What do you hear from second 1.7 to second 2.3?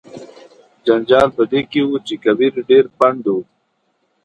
کې و چې